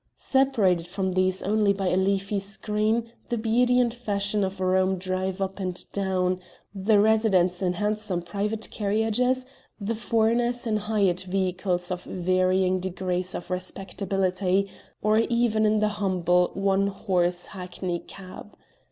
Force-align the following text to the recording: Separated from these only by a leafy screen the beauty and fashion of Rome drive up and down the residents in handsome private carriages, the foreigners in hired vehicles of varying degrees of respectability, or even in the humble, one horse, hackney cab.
Separated 0.17 0.87
from 0.87 1.11
these 1.11 1.43
only 1.43 1.73
by 1.73 1.89
a 1.89 1.95
leafy 1.95 2.39
screen 2.39 3.11
the 3.29 3.37
beauty 3.37 3.79
and 3.79 3.93
fashion 3.93 4.43
of 4.43 4.59
Rome 4.59 4.97
drive 4.97 5.39
up 5.39 5.59
and 5.59 5.79
down 5.91 6.39
the 6.73 6.99
residents 6.99 7.61
in 7.61 7.73
handsome 7.73 8.23
private 8.23 8.71
carriages, 8.71 9.45
the 9.79 9.93
foreigners 9.93 10.65
in 10.65 10.77
hired 10.77 11.19
vehicles 11.21 11.91
of 11.91 12.01
varying 12.05 12.79
degrees 12.79 13.35
of 13.35 13.51
respectability, 13.51 14.71
or 15.03 15.19
even 15.19 15.67
in 15.67 15.81
the 15.81 15.89
humble, 16.01 16.49
one 16.55 16.87
horse, 16.87 17.45
hackney 17.45 17.99
cab. 17.99 18.57